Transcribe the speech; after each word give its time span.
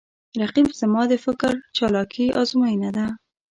رقیب 0.41 0.67
زما 0.79 1.01
د 1.11 1.13
فکر 1.25 1.53
چالاکي 1.75 2.25
آزموینه 2.41 2.89
ده 2.97 3.05